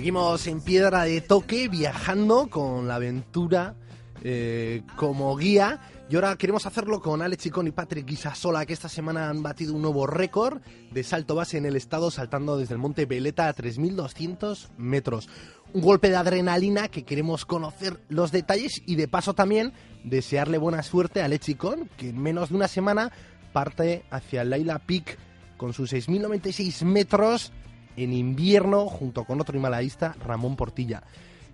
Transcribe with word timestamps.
Seguimos 0.00 0.46
en 0.46 0.62
Piedra 0.62 1.04
de 1.04 1.20
Toque 1.20 1.68
viajando 1.68 2.48
con 2.48 2.88
la 2.88 2.94
aventura 2.94 3.74
eh, 4.24 4.80
como 4.96 5.36
guía. 5.36 5.78
Y 6.08 6.14
ahora 6.14 6.36
queremos 6.36 6.64
hacerlo 6.64 7.02
con 7.02 7.20
Alex 7.20 7.42
Chicón 7.42 7.66
y 7.66 7.70
Patrick 7.70 8.06
Guisasola, 8.06 8.64
que 8.64 8.72
esta 8.72 8.88
semana 8.88 9.28
han 9.28 9.42
batido 9.42 9.74
un 9.74 9.82
nuevo 9.82 10.06
récord 10.06 10.62
de 10.90 11.04
salto 11.04 11.34
base 11.34 11.58
en 11.58 11.66
el 11.66 11.76
estado, 11.76 12.10
saltando 12.10 12.56
desde 12.56 12.72
el 12.72 12.80
monte 12.80 13.04
Veleta 13.04 13.46
a 13.46 13.54
3.200 13.54 14.70
metros. 14.78 15.28
Un 15.74 15.82
golpe 15.82 16.08
de 16.08 16.16
adrenalina 16.16 16.88
que 16.88 17.02
queremos 17.02 17.44
conocer 17.44 18.00
los 18.08 18.32
detalles 18.32 18.80
y 18.86 18.94
de 18.94 19.06
paso 19.06 19.34
también 19.34 19.74
desearle 20.02 20.56
buena 20.56 20.82
suerte 20.82 21.20
a 21.20 21.26
Alex 21.26 21.44
Chicón, 21.44 21.90
que 21.98 22.08
en 22.08 22.22
menos 22.22 22.48
de 22.48 22.54
una 22.54 22.68
semana 22.68 23.12
parte 23.52 24.04
hacia 24.10 24.44
Laila 24.44 24.78
Peak 24.78 25.18
con 25.58 25.74
sus 25.74 25.92
6.096 25.92 26.86
metros 26.86 27.52
en 28.04 28.12
invierno 28.12 28.86
junto 28.86 29.24
con 29.24 29.40
otro 29.40 29.56
himalayista, 29.56 30.14
Ramón 30.24 30.56
Portilla. 30.56 31.02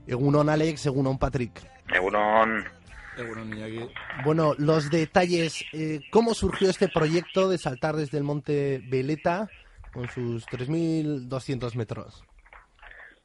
Egunon 0.06 0.48
Alex, 0.48 0.86
Egunon 0.86 1.19
Patrick. 1.19 1.62
Egunon. 1.92 2.64
Bueno, 4.24 4.55
los 4.59 4.91
detalles, 4.91 5.64
eh, 5.72 6.00
¿cómo 6.10 6.34
surgió 6.34 6.69
este 6.69 6.88
proyecto 6.88 7.48
de 7.48 7.56
saltar 7.59 7.96
desde 7.96 8.19
el 8.19 8.24
monte 8.24 8.82
Veleta 8.88 9.48
con 9.92 10.09
sus 10.09 10.46
3.200 10.46 11.74
metros? 11.77 12.24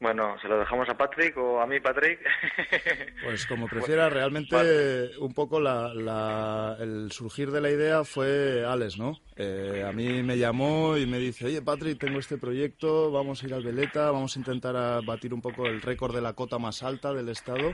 Bueno, 0.02 0.34
¿se 0.42 0.48
lo 0.48 0.58
dejamos 0.58 0.88
a 0.88 0.96
Patrick 0.96 1.36
o 1.36 1.60
a 1.60 1.66
mí, 1.66 1.78
Patrick? 1.78 2.18
Pues 3.22 3.46
como 3.46 3.68
prefiera, 3.68 4.10
realmente 4.10 5.16
un 5.20 5.32
poco 5.32 5.58
el 5.58 7.12
surgir 7.12 7.52
de 7.52 7.60
la 7.60 7.70
idea 7.70 8.02
fue 8.02 8.64
Alex, 8.66 8.98
¿no? 8.98 9.20
Eh, 9.36 9.84
a 9.88 9.92
mí 9.92 10.24
me 10.24 10.36
llamó 10.36 10.96
y 10.96 11.06
me 11.06 11.18
dice, 11.18 11.46
oye 11.46 11.62
Patrick, 11.62 12.00
tengo 12.00 12.18
este 12.18 12.36
proyecto, 12.36 13.12
vamos 13.12 13.42
a 13.42 13.46
ir 13.46 13.54
al 13.54 13.62
Veleta, 13.62 14.10
vamos 14.10 14.34
a 14.34 14.40
intentar 14.40 15.04
batir 15.04 15.32
un 15.32 15.40
poco 15.40 15.66
el 15.66 15.80
récord 15.80 16.12
de 16.12 16.20
la 16.20 16.32
cota 16.32 16.58
más 16.58 16.82
alta 16.82 17.14
del 17.14 17.28
estado. 17.28 17.72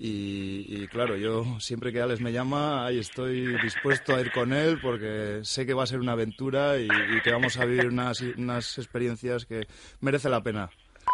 Y, 0.00 0.86
claro, 0.86 1.16
yo 1.16 1.44
siempre 1.60 1.92
que 1.92 2.00
Alex 2.00 2.20
me 2.22 2.32
llama, 2.32 2.86
ahí 2.86 2.98
estoy 2.98 3.60
dispuesto 3.60 4.14
a 4.14 4.20
ir 4.20 4.32
con 4.32 4.54
él 4.54 4.78
porque 4.80 5.40
sé 5.42 5.66
que 5.66 5.74
va 5.74 5.82
a 5.82 5.86
ser 5.86 5.98
una 5.98 6.12
aventura 6.12 6.78
y, 6.78 6.88
que 7.22 7.32
vamos 7.32 7.58
a 7.58 7.66
vivir 7.66 7.88
unas, 7.88 8.22
unas 8.22 8.78
experiencias 8.78 9.44
que 9.44 9.66
merece 10.00 10.30
la 10.30 10.42
pena. 10.42 10.70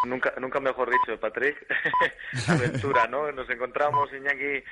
Nunca, 0.06 0.34
nunca 0.38 0.60
mejor 0.60 0.91
dicho, 0.91 1.19
Patrick. 1.19 1.66
Aventura, 2.48 3.06
¿no? 3.06 3.30
Nos 3.33 3.48
encontramos, 3.48 4.12
Iñaki, 4.12 4.62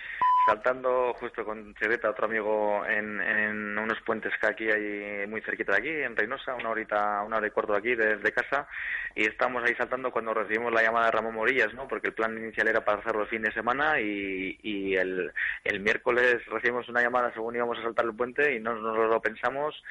saltando 0.46 1.14
justo 1.14 1.44
con 1.44 1.74
Cheveta, 1.76 2.10
otro 2.10 2.26
amigo, 2.26 2.84
en, 2.86 3.20
en, 3.20 3.78
unos 3.78 4.00
puentes 4.02 4.32
que 4.40 4.46
aquí 4.46 4.70
hay 4.70 5.26
muy 5.26 5.40
cerquita 5.42 5.72
de 5.72 5.78
aquí, 5.78 5.88
en 5.88 6.16
Reynosa, 6.16 6.54
una 6.54 6.70
horita, 6.70 7.22
una 7.22 7.36
hora 7.36 7.46
y 7.46 7.50
cuarto 7.50 7.72
de 7.72 7.78
aquí, 7.78 7.94
desde 7.94 8.32
casa, 8.32 8.66
y 9.14 9.26
estamos 9.26 9.62
ahí 9.64 9.74
saltando 9.74 10.10
cuando 10.10 10.34
recibimos 10.34 10.72
la 10.72 10.82
llamada 10.82 11.06
de 11.06 11.12
Ramón 11.12 11.34
Morillas, 11.34 11.72
¿no? 11.74 11.86
Porque 11.88 12.08
el 12.08 12.14
plan 12.14 12.36
inicial 12.36 12.68
era 12.68 12.84
para 12.84 12.98
hacerlo 12.98 13.22
el 13.22 13.28
fin 13.28 13.42
de 13.42 13.52
semana 13.52 14.00
y, 14.00 14.58
y 14.62 14.96
el, 14.96 15.32
el 15.64 15.80
miércoles 15.80 16.44
recibimos 16.46 16.88
una 16.88 17.02
llamada 17.02 17.32
según 17.32 17.56
íbamos 17.56 17.78
a 17.78 17.82
saltar 17.82 18.04
el 18.04 18.14
puente 18.14 18.54
y 18.54 18.60
no 18.60 18.74
nos 18.74 19.08
lo 19.08 19.20
pensamos 19.20 19.82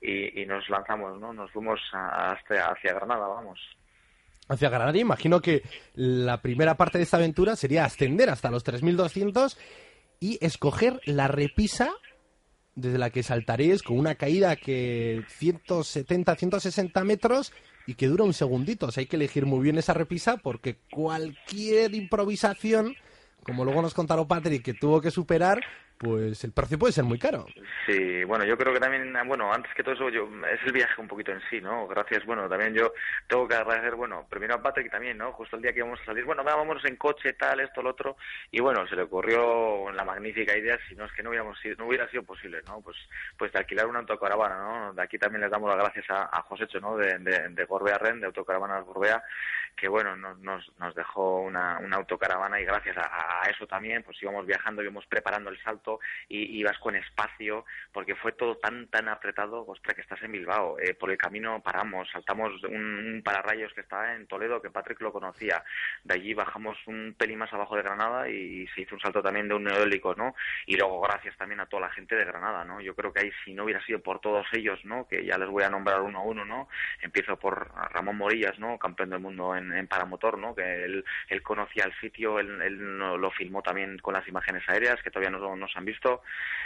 y, 0.00 0.42
y 0.42 0.46
nos 0.46 0.68
lanzamos, 0.70 1.18
¿no? 1.20 1.32
Nos 1.32 1.50
fuimos 1.52 1.80
hasta, 1.92 2.70
hacia 2.70 2.94
Granada, 2.94 3.26
vamos 3.26 3.60
hacia 4.48 4.70
Granada. 4.70 4.98
Imagino 4.98 5.40
que 5.40 5.62
la 5.94 6.40
primera 6.42 6.76
parte 6.76 6.98
de 6.98 7.04
esta 7.04 7.18
aventura 7.18 7.56
sería 7.56 7.84
ascender 7.84 8.30
hasta 8.30 8.50
los 8.50 8.64
3.200 8.64 9.56
y 10.20 10.38
escoger 10.44 11.00
la 11.04 11.28
repisa 11.28 11.90
desde 12.74 12.98
la 12.98 13.10
que 13.10 13.22
saltaréis 13.22 13.82
con 13.82 13.98
una 13.98 14.14
caída 14.14 14.54
que 14.56 15.24
170, 15.38 16.36
160 16.36 17.04
metros 17.04 17.52
y 17.86 17.94
que 17.94 18.06
dura 18.06 18.24
un 18.24 18.34
segundito. 18.34 18.86
O 18.86 18.90
sea, 18.92 19.00
hay 19.00 19.06
que 19.06 19.16
elegir 19.16 19.46
muy 19.46 19.60
bien 19.60 19.78
esa 19.78 19.94
repisa 19.94 20.36
porque 20.36 20.78
cualquier 20.90 21.94
improvisación, 21.94 22.94
como 23.42 23.64
luego 23.64 23.82
nos 23.82 23.94
contaron 23.94 24.28
Patrick, 24.28 24.62
que 24.62 24.74
tuvo 24.74 25.00
que 25.00 25.10
superar, 25.10 25.60
pues 25.98 26.44
el 26.44 26.52
precio 26.52 26.78
puede 26.78 26.92
ser 26.92 27.04
muy 27.04 27.18
caro. 27.18 27.46
Sí, 27.86 28.24
bueno, 28.24 28.44
yo 28.44 28.56
creo 28.56 28.72
que 28.72 28.80
también, 28.80 29.12
bueno, 29.26 29.52
antes 29.52 29.72
que 29.74 29.82
todo 29.82 29.94
eso, 29.94 30.08
yo, 30.10 30.28
es 30.52 30.60
el 30.64 30.72
viaje 30.72 31.00
un 31.00 31.08
poquito 31.08 31.32
en 31.32 31.40
sí, 31.50 31.60
¿no? 31.60 31.88
Gracias, 31.88 32.24
bueno, 32.24 32.48
también 32.48 32.72
yo 32.72 32.92
tengo 33.26 33.48
que 33.48 33.54
agradecer, 33.54 33.96
bueno, 33.96 34.26
primero 34.30 34.54
a 34.54 34.62
Patrick 34.62 34.90
también, 34.90 35.18
¿no? 35.18 35.32
Justo 35.32 35.56
el 35.56 35.62
día 35.62 35.72
que 35.72 35.80
íbamos 35.80 36.00
a 36.00 36.04
salir, 36.04 36.24
bueno, 36.24 36.44
vámonos 36.44 36.84
en 36.84 36.96
coche, 36.96 37.32
tal, 37.32 37.60
esto, 37.60 37.82
lo 37.82 37.90
otro, 37.90 38.16
y 38.50 38.60
bueno, 38.60 38.86
se 38.86 38.94
le 38.94 39.02
ocurrió 39.02 39.90
la 39.90 40.04
magnífica 40.04 40.56
idea, 40.56 40.78
si 40.88 40.94
no 40.94 41.04
es 41.04 41.12
que 41.12 41.22
no, 41.22 41.30
hubiéramos 41.30 41.58
sido, 41.60 41.76
no 41.78 41.86
hubiera 41.86 42.08
sido 42.10 42.22
posible, 42.22 42.60
¿no? 42.66 42.80
Pues, 42.80 42.96
pues 43.36 43.52
de 43.52 43.58
alquilar 43.58 43.86
una 43.86 44.00
autocaravana, 44.00 44.56
¿no? 44.56 44.94
De 44.94 45.02
aquí 45.02 45.18
también 45.18 45.42
les 45.42 45.50
damos 45.50 45.68
las 45.68 45.78
gracias 45.78 46.06
a, 46.10 46.28
a 46.30 46.42
Josécho, 46.42 46.80
¿no? 46.80 46.96
De, 46.96 47.18
de, 47.18 47.64
Gorbea 47.64 47.98
Ren, 47.98 48.20
de 48.20 48.26
Autocaravanas 48.26 48.84
Gorbea, 48.84 49.22
que 49.76 49.88
bueno, 49.88 50.16
nos, 50.16 50.38
nos, 50.78 50.94
dejó 50.94 51.40
una, 51.40 51.78
una 51.78 51.96
autocaravana 51.96 52.60
y 52.60 52.64
gracias 52.64 52.96
a 52.98 53.48
eso 53.50 53.66
también, 53.66 54.02
pues 54.02 54.20
íbamos 54.22 54.46
viajando, 54.46 54.82
íbamos 54.82 55.06
preparando 55.06 55.50
el 55.50 55.62
salto, 55.62 55.87
y 56.28 56.58
ibas 56.58 56.78
con 56.78 56.96
espacio, 56.96 57.64
porque 57.92 58.14
fue 58.14 58.32
todo 58.32 58.56
tan, 58.56 58.88
tan 58.88 59.08
apretado, 59.08 59.64
ostras, 59.66 59.94
que 59.94 60.02
estás 60.02 60.22
en 60.22 60.32
Bilbao. 60.32 60.78
Eh, 60.78 60.94
por 60.94 61.10
el 61.10 61.18
camino 61.18 61.60
paramos, 61.62 62.08
saltamos 62.10 62.52
un, 62.64 63.14
un, 63.14 63.22
pararrayos 63.22 63.72
que 63.72 63.80
estaba 63.80 64.14
en 64.14 64.26
Toledo, 64.26 64.60
que 64.60 64.70
Patrick 64.70 65.00
lo 65.00 65.12
conocía. 65.12 65.62
De 66.04 66.14
allí 66.14 66.34
bajamos 66.34 66.76
un 66.86 67.14
pelín 67.16 67.38
más 67.38 67.52
abajo 67.52 67.76
de 67.76 67.82
Granada 67.82 68.28
y, 68.28 68.66
se 68.74 68.82
hizo 68.82 68.94
un 68.94 69.00
salto 69.00 69.22
también 69.22 69.48
de 69.48 69.54
un 69.54 69.64
neoélico, 69.64 70.14
¿no? 70.14 70.34
Y 70.66 70.76
luego 70.76 71.00
gracias 71.00 71.36
también 71.36 71.60
a 71.60 71.66
toda 71.66 71.82
la 71.82 71.90
gente 71.90 72.16
de 72.16 72.24
Granada, 72.24 72.64
¿no? 72.64 72.80
Yo 72.80 72.94
creo 72.94 73.12
que 73.12 73.20
ahí 73.20 73.32
si 73.44 73.54
no 73.54 73.64
hubiera 73.64 73.84
sido 73.84 74.00
por 74.00 74.20
todos 74.20 74.46
ellos, 74.52 74.84
¿no? 74.84 75.06
Que 75.06 75.24
ya 75.24 75.38
les 75.38 75.48
voy 75.48 75.64
a 75.64 75.70
nombrar 75.70 76.00
uno 76.02 76.18
a 76.18 76.22
uno, 76.22 76.44
¿no? 76.44 76.68
Empiezo 77.00 77.38
por 77.38 77.72
Ramón 77.92 78.16
Morillas, 78.16 78.58
¿no? 78.58 78.78
Campeón 78.78 79.10
del 79.10 79.20
mundo 79.20 79.56
en, 79.56 79.72
en 79.72 79.86
paramotor, 79.86 80.38
¿no? 80.38 80.54
Que 80.54 80.84
él, 80.84 81.04
él 81.28 81.42
conocía 81.42 81.84
el 81.84 81.94
sitio, 82.00 82.38
él, 82.38 82.60
él, 82.62 82.98
lo 82.98 83.30
filmó 83.30 83.62
también 83.62 83.98
con 83.98 84.14
las 84.14 84.26
imágenes 84.28 84.68
aéreas 84.68 85.02
que 85.02 85.10
todavía 85.10 85.30
no 85.30 85.56
nos 85.56 85.76
han 85.78 85.84
visto 85.84 86.22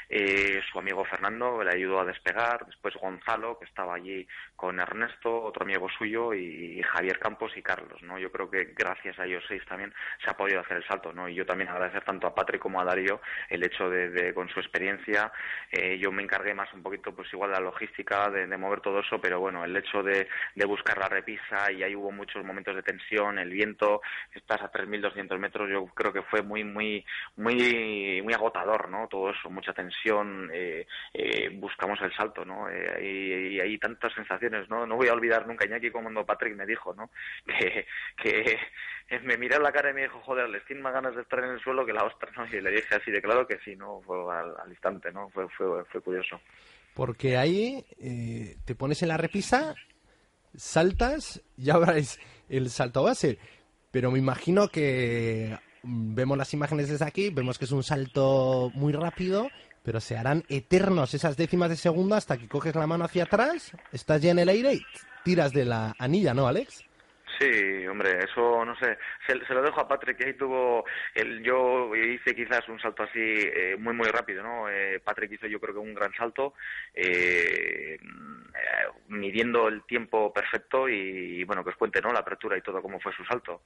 eh, 0.08 0.60
su 0.70 0.78
amigo 0.78 1.04
Fernando 1.04 1.62
le 1.62 1.70
ayudó 1.70 2.00
a 2.00 2.04
despegar, 2.04 2.66
después 2.66 2.94
Gonzalo, 2.94 3.58
que 3.58 3.64
estaba 3.64 3.94
allí 3.94 4.26
con 4.56 4.78
Ernesto, 4.78 5.42
otro 5.42 5.64
amigo 5.64 5.88
suyo, 5.88 6.34
y 6.34 6.82
Javier 6.82 7.18
Campos 7.18 7.52
y 7.56 7.62
Carlos, 7.62 8.02
¿no? 8.02 8.18
Yo 8.18 8.30
creo 8.30 8.50
que 8.50 8.72
gracias 8.76 9.18
a 9.18 9.24
ellos 9.24 9.42
seis 9.48 9.62
también 9.66 9.92
se 10.22 10.30
ha 10.30 10.36
podido 10.36 10.60
hacer 10.60 10.78
el 10.78 10.86
salto, 10.86 11.12
¿no? 11.12 11.28
Y 11.28 11.34
yo 11.34 11.46
también 11.46 11.70
agradecer 11.70 12.04
tanto 12.04 12.26
a 12.26 12.34
Patrick 12.34 12.60
como 12.60 12.80
a 12.80 12.84
Darío 12.84 13.20
el 13.48 13.64
hecho 13.64 13.88
de, 13.88 14.34
con 14.34 14.48
su 14.48 14.60
experiencia, 14.60 15.32
eh, 15.70 15.98
yo 15.98 16.12
me 16.12 16.22
encargué 16.22 16.54
más 16.54 16.72
un 16.74 16.82
poquito, 16.82 17.14
pues 17.14 17.32
igual 17.32 17.50
de 17.50 17.56
la 17.56 17.64
logística, 17.64 18.30
de, 18.30 18.46
de 18.46 18.56
mover 18.56 18.80
todo 18.80 19.00
eso, 19.00 19.20
pero 19.20 19.40
bueno, 19.40 19.64
el 19.64 19.76
hecho 19.76 20.02
de, 20.02 20.28
de, 20.54 20.64
buscar 20.66 20.98
la 20.98 21.08
repisa, 21.08 21.70
y 21.72 21.82
ahí 21.82 21.94
hubo 21.94 22.12
muchos 22.12 22.44
momentos 22.44 22.74
de 22.74 22.82
tensión, 22.82 23.38
el 23.38 23.50
viento, 23.50 24.00
estás 24.34 24.62
a 24.62 24.70
3.200 24.70 25.38
metros, 25.38 25.70
yo 25.70 25.86
creo 25.86 26.12
que 26.12 26.22
fue 26.22 26.42
muy, 26.42 26.64
muy, 26.64 27.04
muy, 27.36 28.20
muy 28.22 28.34
agotador, 28.34 28.88
¿no? 28.88 29.01
Todo 29.08 29.30
eso, 29.30 29.50
mucha 29.50 29.72
tensión, 29.72 30.50
eh, 30.52 30.86
eh, 31.12 31.50
buscamos 31.54 32.00
el 32.02 32.12
salto, 32.14 32.44
¿no? 32.44 32.68
Eh, 32.68 33.52
y, 33.54 33.60
hay 33.60 33.78
tantas 33.78 34.12
sensaciones, 34.14 34.68
¿no? 34.68 34.86
No 34.86 34.96
voy 34.96 35.08
a 35.08 35.12
olvidar 35.12 35.46
nunca, 35.46 35.66
Iñaki, 35.66 35.90
cuando 35.90 36.26
Patrick 36.26 36.56
me 36.56 36.66
dijo, 36.66 36.94
¿no? 36.94 37.10
Que, 38.16 38.58
me 39.24 39.36
miró 39.36 39.58
la 39.58 39.72
cara 39.72 39.90
y 39.90 39.94
me 39.94 40.02
dijo, 40.02 40.20
joder, 40.20 40.48
les 40.48 40.64
tiene 40.64 40.80
más 40.80 40.94
ganas 40.94 41.14
de 41.14 41.22
estar 41.22 41.38
en 41.40 41.50
el 41.50 41.60
suelo 41.60 41.84
que 41.84 41.92
la 41.92 42.04
ostra, 42.04 42.30
¿no? 42.36 42.46
Y 42.46 42.60
le 42.60 42.70
dije 42.70 42.94
así 42.94 43.10
de 43.10 43.20
claro 43.20 43.46
que 43.46 43.58
sí, 43.58 43.76
¿no? 43.76 44.00
Fue 44.02 44.16
al, 44.34 44.54
instante, 44.70 45.12
¿no? 45.12 45.28
Fue, 45.30 45.46
fue, 45.48 46.00
curioso. 46.00 46.40
Porque 46.94 47.36
ahí 47.36 47.84
te 48.64 48.74
pones 48.74 49.02
en 49.02 49.08
la 49.08 49.18
repisa, 49.18 49.74
saltas 50.54 51.42
y 51.56 51.70
es 51.70 52.20
el 52.48 52.70
salto 52.70 53.02
base. 53.02 53.38
Pero 53.90 54.10
me 54.10 54.18
imagino 54.18 54.68
que 54.68 55.58
vemos 55.82 56.38
las 56.38 56.52
imágenes 56.54 56.88
desde 56.88 57.04
aquí, 57.04 57.30
vemos 57.30 57.58
que 57.58 57.64
es 57.64 57.72
un 57.72 57.82
salto 57.82 58.70
muy 58.74 58.92
rápido, 58.92 59.48
pero 59.84 60.00
se 60.00 60.16
harán 60.16 60.44
eternos 60.48 61.14
esas 61.14 61.36
décimas 61.36 61.70
de 61.70 61.76
segundo 61.76 62.14
hasta 62.14 62.38
que 62.38 62.48
coges 62.48 62.74
la 62.74 62.86
mano 62.86 63.04
hacia 63.04 63.24
atrás, 63.24 63.72
estás 63.92 64.22
ya 64.22 64.30
en 64.30 64.38
el 64.38 64.48
aire 64.48 64.74
y 64.74 64.82
tiras 65.24 65.52
de 65.52 65.64
la 65.64 65.94
anilla, 65.98 66.34
¿no, 66.34 66.46
Alex? 66.46 66.84
Sí, 67.38 67.86
hombre, 67.86 68.18
eso 68.22 68.64
no 68.64 68.76
sé, 68.76 68.98
se, 69.26 69.54
lo 69.54 69.62
dejo 69.62 69.80
a 69.80 69.88
Patrick, 69.88 70.18
que 70.18 70.26
ahí 70.26 70.34
tuvo, 70.34 70.84
el, 71.14 71.42
yo 71.42 71.92
hice 71.96 72.34
quizás 72.36 72.68
un 72.68 72.78
salto 72.78 73.02
así 73.02 73.18
eh, 73.18 73.74
muy, 73.78 73.94
muy 73.94 74.06
rápido, 74.08 74.42
¿no? 74.42 74.68
Eh, 74.68 75.00
Patrick 75.00 75.32
hizo 75.32 75.46
yo 75.46 75.58
creo 75.58 75.74
que 75.74 75.80
un 75.80 75.94
gran 75.94 76.12
salto, 76.14 76.54
eh, 76.94 77.98
midiendo 79.08 79.66
el 79.66 79.82
tiempo 79.84 80.32
perfecto 80.32 80.88
y, 80.88 81.40
y, 81.40 81.44
bueno, 81.44 81.64
que 81.64 81.70
os 81.70 81.76
cuente, 81.76 82.00
¿no? 82.00 82.12
La 82.12 82.20
apertura 82.20 82.56
y 82.56 82.60
todo, 82.60 82.82
cómo 82.82 83.00
fue 83.00 83.12
su 83.12 83.24
salto 83.24 83.62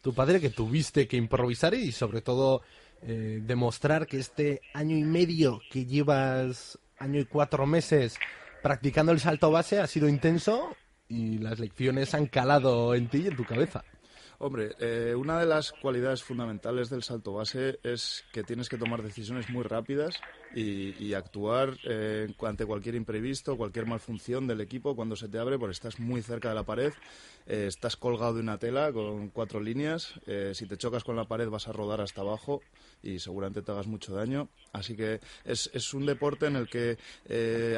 tu 0.00 0.14
padre 0.14 0.40
que 0.40 0.50
tuviste 0.50 1.08
que 1.08 1.16
improvisar 1.16 1.74
y 1.74 1.92
sobre 1.92 2.20
todo 2.20 2.62
eh, 3.02 3.40
demostrar 3.42 4.06
que 4.06 4.18
este 4.18 4.60
año 4.74 4.96
y 4.96 5.04
medio 5.04 5.60
que 5.70 5.86
llevas, 5.86 6.78
año 6.98 7.20
y 7.20 7.24
cuatro 7.24 7.66
meses 7.66 8.16
practicando 8.62 9.12
el 9.12 9.20
salto 9.20 9.50
base 9.50 9.80
ha 9.80 9.86
sido 9.86 10.08
intenso 10.08 10.74
y 11.08 11.38
las 11.38 11.58
lecciones 11.58 12.14
han 12.14 12.26
calado 12.26 12.94
en 12.94 13.08
ti 13.08 13.18
y 13.18 13.28
en 13.28 13.36
tu 13.36 13.44
cabeza. 13.44 13.84
Hombre, 14.40 14.70
eh, 14.78 15.14
una 15.16 15.40
de 15.40 15.46
las 15.46 15.72
cualidades 15.72 16.22
fundamentales 16.22 16.90
del 16.90 17.02
salto 17.02 17.32
base 17.32 17.80
es 17.82 18.24
que 18.32 18.44
tienes 18.44 18.68
que 18.68 18.78
tomar 18.78 19.02
decisiones 19.02 19.50
muy 19.50 19.64
rápidas 19.64 20.14
y, 20.54 21.14
actuar 21.14 21.76
eh, 21.84 22.32
ante 22.42 22.66
cualquier 22.66 22.94
imprevisto, 22.94 23.56
cualquier 23.56 23.86
malfunción 23.86 24.46
del 24.46 24.60
equipo 24.60 24.94
cuando 24.94 25.16
se 25.16 25.28
te 25.28 25.38
abre, 25.38 25.58
porque 25.58 25.72
estás 25.72 25.98
muy 25.98 26.22
cerca 26.22 26.48
de 26.48 26.54
la 26.54 26.64
pared, 26.64 26.92
eh, 27.46 27.66
estás 27.66 27.96
colgado 27.96 28.34
de 28.34 28.40
una 28.40 28.58
tela 28.58 28.92
con 28.92 29.28
cuatro 29.30 29.60
líneas, 29.60 30.14
eh, 30.26 30.52
si 30.54 30.66
te 30.66 30.76
chocas 30.76 31.04
con 31.04 31.16
la 31.16 31.24
pared 31.24 31.48
vas 31.48 31.68
a 31.68 31.72
rodar 31.72 32.00
hasta 32.00 32.20
abajo 32.20 32.60
y 33.02 33.18
seguramente 33.18 33.62
te 33.62 33.72
hagas 33.72 33.86
mucho 33.86 34.14
daño. 34.14 34.48
Así 34.72 34.96
que 34.96 35.20
es, 35.44 35.70
es 35.72 35.94
un 35.94 36.06
deporte 36.06 36.46
en 36.46 36.56
el 36.56 36.68
que 36.68 36.98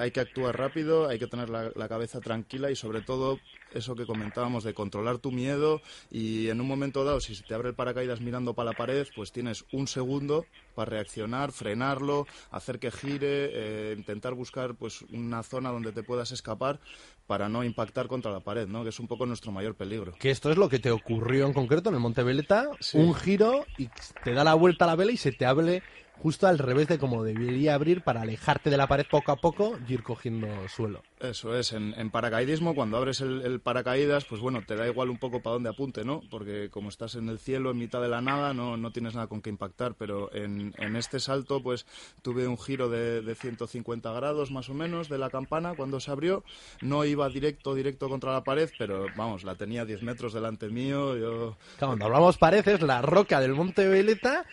hay 0.01 0.11
que 0.11 0.21
actuar 0.21 0.59
rápido, 0.59 1.09
hay 1.09 1.19
que 1.19 1.27
tener 1.27 1.49
la 1.51 1.89
cabeza 1.89 2.21
tranquila 2.21 2.71
y 2.71 2.77
sobre 2.77 3.03
todo 3.03 3.39
eso 3.73 3.95
que 3.95 4.07
comentábamos 4.07 4.65
de 4.65 4.75
controlar 4.75 5.19
tu 5.19 5.31
miedo 5.31 5.81
y 6.11 6.49
en 6.49 6.61
un 6.61 6.67
momento 6.67 7.05
dado, 7.05 7.21
si 7.21 7.35
se 7.35 7.45
te 7.45 7.55
abre 7.55 7.71
el 7.71 7.75
paracaídas 7.75 8.21
mirando 8.21 8.55
para 8.55 8.71
la 8.71 8.77
pared, 8.77 9.07
pues 9.15 9.33
tienes 9.33 9.65
un 9.73 9.87
segundo 9.87 10.47
para 10.75 10.91
reaccionar, 10.91 11.53
frenarlo, 11.53 12.27
que 12.79 12.91
gire, 12.91 13.51
eh, 13.53 13.95
intentar 13.97 14.35
buscar 14.35 14.75
pues 14.75 15.03
una 15.13 15.43
zona 15.43 15.71
donde 15.71 15.93
te 15.93 16.03
puedas 16.03 16.33
escapar 16.33 16.81
para 17.27 17.49
no 17.49 17.65
impactar 17.65 18.07
contra 18.07 18.31
la 18.31 18.41
pared, 18.41 18.67
¿no? 18.67 18.83
Que 18.83 18.91
es 18.91 19.01
un 19.01 19.07
poco 19.07 19.27
nuestro 19.27 19.53
mayor 19.53 19.75
peligro. 19.75 20.13
Que 20.19 20.31
esto 20.31 20.51
es 20.51 20.57
lo 20.57 20.69
que 20.69 20.79
te 20.79 20.91
ocurrió 20.91 21.47
en 21.47 21.53
concreto 21.53 21.89
en 21.89 21.97
el 21.97 22.01
Monte 22.01 22.23
Veleta, 22.23 22.69
un 22.95 23.15
giro 23.15 23.65
y 23.79 23.89
te 24.25 24.33
da 24.33 24.45
la 24.45 24.55
vuelta 24.55 24.85
a 24.85 24.89
la 24.89 24.97
vela 24.97 25.13
y 25.13 25.17
se 25.17 25.33
te 25.33 25.47
abre 25.47 25.83
justo 26.23 26.47
al 26.47 26.59
revés 26.59 26.89
de 26.89 26.99
como 26.99 27.25
debería 27.25 27.75
abrir 27.75 28.03
para 28.03 28.23
alejarte 28.23 28.69
de 28.69 28.77
la 28.77 28.87
pared 28.87 29.07
poco 29.11 29.33
a 29.33 29.37
poco 29.37 29.79
y 29.89 29.95
ir 29.95 30.03
cogiendo 30.03 30.49
suelo. 30.69 31.03
Eso 31.19 31.57
es, 31.57 31.73
en, 31.73 32.11
paracaidismo 32.11 32.75
cuando 32.75 32.97
abres 32.97 33.21
el, 33.21 33.61
paracaídas, 33.61 34.25
pues 34.25 34.41
bueno, 34.41 34.63
te 34.67 34.77
da 34.77 34.87
igual 34.87 35.11
un 35.11 35.19
poco 35.19 35.43
para 35.43 35.55
dónde 35.55 35.71
apunte, 35.71 36.05
¿no? 36.05 36.21
Porque 36.31 36.69
como 36.71 36.89
estás 36.89 37.15
en 37.15 37.29
el 37.29 37.39
cielo, 37.39 37.71
en 37.71 37.79
mitad 37.79 38.03
de 38.03 38.09
la 38.09 38.21
nada, 38.21 38.53
no, 38.55 38.77
no 38.77 38.93
tienes 38.93 39.15
nada 39.15 39.27
con 39.27 39.41
qué 39.41 39.51
impactar, 39.51 39.95
pero 39.95 40.35
en, 40.35 40.75
en 40.79 40.97
este 40.97 41.21
salto 41.21 41.63
pues 41.63 41.87
tuve 42.23 42.47
un 42.47 42.59
giro 42.59 42.89
de, 42.89 43.23
de 43.23 43.35
150 43.35 44.13
grados 44.13 44.51
más 44.51 44.69
o 44.69 44.75
menos 44.75 45.09
de 45.09 45.19
la 45.19 45.31
campana 45.31 45.75
cuando 45.75 46.01
se 46.01 46.11
abrió, 46.11 46.45
no 46.83 47.05
iba 47.05 47.29
directo, 47.29 47.75
directo 47.75 48.09
contra 48.09 48.33
la 48.33 48.45
pared, 48.45 48.71
pero 48.79 49.07
vamos, 49.17 49.45
la 49.45 49.55
tenía 49.55 49.85
10 49.85 50.03
metros 50.03 50.33
delante 50.33 50.69
mío, 50.69 51.17
yo... 51.17 51.57
cuando 51.79 52.05
hablamos 52.05 52.37
paredes, 52.39 52.83
la 52.83 53.03
roca 53.03 53.41
del 53.41 53.55
Monte 53.55 53.87
Veleta 53.89 54.47